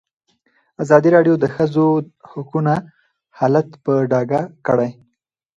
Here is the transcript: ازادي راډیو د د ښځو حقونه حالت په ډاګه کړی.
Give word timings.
ازادي 0.83 1.09
راډیو 1.15 1.35
د 1.37 1.39
د 1.43 1.45
ښځو 1.55 1.87
حقونه 2.31 2.75
حالت 3.37 3.69
په 3.83 3.93
ډاګه 4.11 4.41
کړی. 4.67 4.89